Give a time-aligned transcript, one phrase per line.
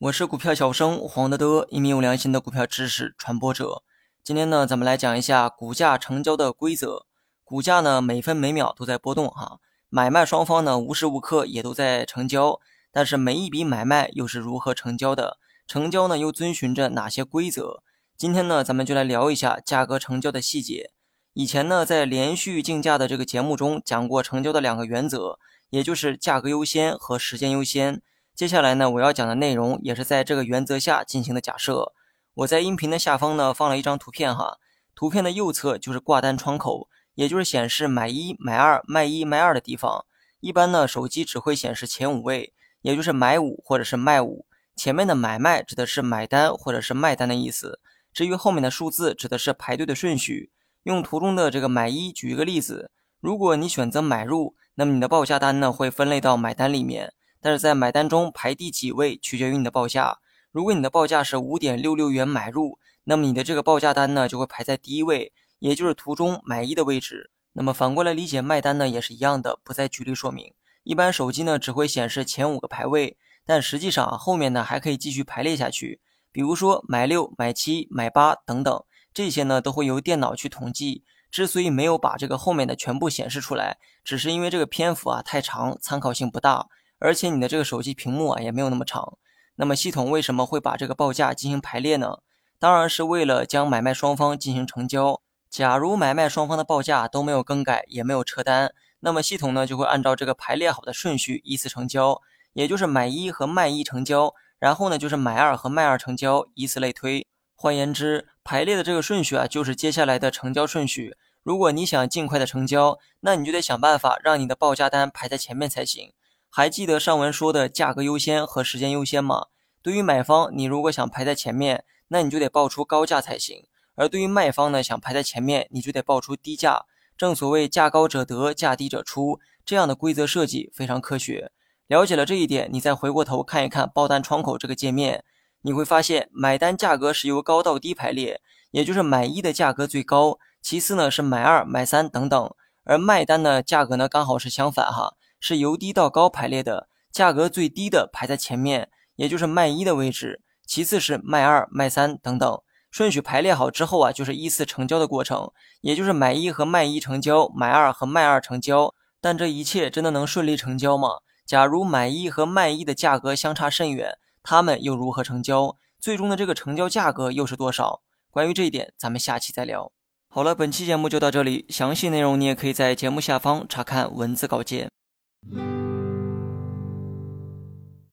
[0.00, 3.82] 我是股票小生黄德德，一名有良心的股票知识传播者。
[4.24, 7.06] 今天呢，咱们来讲一下股价成交的规则。
[7.44, 9.58] 股价呢，每分每秒都在波动哈，
[9.88, 12.60] 买卖双方呢，无时无刻也都在成交。
[12.90, 15.38] 但是每一笔买卖又是如何成交的？
[15.66, 17.82] 成交呢，又遵循着哪些规则？
[18.16, 20.90] 今天呢，咱们就来聊一下价格成交的细节。
[21.38, 25.38] 以前呢，在连续竞价的这个节目中讲过成交的两个原则，
[25.70, 28.02] 也就是价格优先和时间优先。
[28.34, 31.92] 接下来呢，我要讲的内容也是在这个原则下进行的假设。
[32.34, 34.58] 我在音频的下方呢放了一张图片哈，
[34.96, 40.06] 图片的右侧就是挂单窗口，也就是显示买一买二卖一卖二的地方。
[40.40, 44.44] 一般呢，手机只会显示前五位，也就是买五或者是卖五。
[44.74, 47.78] 前面的买卖指的是买单或者是卖单的意思，
[48.12, 50.50] 至于后面的数字指的是排队的顺序。
[50.88, 60.18] 用图中的这个买一举一个例子，如果你选择买入，那么你的报价单呢会分类到买单里面，但是在买单中排第几位取决于你的报价。
[60.50, 67.30] 如果你的报价是五点六六元买入，那么你的这个报价单呢就会排在第一位，也就是图中买一的位置。
[67.52, 70.54] 那么反过来理解卖单呢也是一样的，不再举例说明。
[70.84, 76.00] 一般手机呢只会显示前五个排位，但实际上后面呢还可以继续排列下去，
[76.32, 78.82] 比如说买六、买七、买八等等。
[79.12, 81.04] 这些呢都会由电脑去统计。
[81.30, 89.18] 之所以没有把这个后面的全部显示出来，只是因为这个篇幅啊太长，参考性不大，而且你的这个手机屏幕啊也没有那么长。
[89.56, 92.20] 那么系统为什么会把这个报价进行排列呢？
[92.58, 95.20] 当然是为了将买卖双方进行成交。
[95.50, 102.22] 假如买卖双方的报价都没有更改，也没有撤单，那么系统呢就会按照这个排列好的顺序依次成交，
[102.54, 107.26] 也就是买一和卖一成交，然后呢就是买二和卖二成交，以此类推。
[107.60, 111.16] 换言之，排列的这个顺序啊，就是接下来的成交顺序。
[111.42, 116.12] 如果你想尽快的成交，那你就得想办法让你的报价单排在前面才行。
[116.48, 119.46] 还记得上文说的价格优先和时间优先吗？
[119.82, 123.64] 对于买方，你如果想排在前面，那你就得报出高价才行；
[123.96, 126.84] 而对于卖方呢，想排在前面，你就得报出低价。
[127.16, 131.50] 正所谓价高者得，价低者出，这样的规则设计非常科学。
[131.88, 135.24] 了解了这一点，你再回过头看一看报单窗口这个界面。
[135.68, 138.40] 你会发现，买单价格是由高到低排列，
[138.70, 155.52] 也就是买一的价格最高，其次呢是买二、买三等等，而卖单呢价格呢刚好是相反哈，是由低到高排列的，价格最低的排在前面，也就是卖一的位置，其次是卖二、卖三等等，顺序排列好之后啊，就是依次成交的过程，
[155.82, 158.94] 也就是买一和卖一成交，买二和卖二成交。
[159.20, 161.18] 但这一切真的能顺利成交吗？
[161.44, 164.16] 假如买一和卖一的价格相差甚远。
[164.50, 165.76] 他们又如何成交？
[166.00, 168.00] 最终的这个成交价格又是多少？
[168.30, 169.92] 关于这一点，咱们下期再聊。
[170.30, 174.88] 好了，本期节目就到这里，详细内容你也可以在节目下方查看文字稿件。